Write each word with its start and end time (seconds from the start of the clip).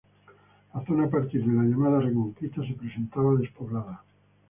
La 0.73 0.83
zona 0.83 1.03
a 1.03 1.09
partir 1.11 1.43
de 1.45 1.53
la 1.53 1.61
llamada 1.67 1.99
Reconquista 2.01 2.65
se 2.65 2.73
presentaba 2.73 3.35
despoblada. 3.35 4.01